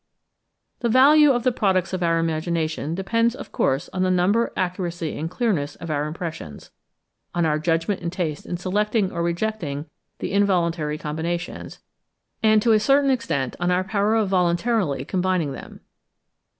[0.79, 5.15] The value of the products of our imagination depends of course on the number, accuracy,
[5.15, 6.71] and clearness of our impressions,
[7.35, 9.85] on our judgment and taste in selecting or rejecting
[10.17, 11.83] the involuntary combinations,
[12.41, 15.81] and to a certain extent on our power of voluntarily combining them.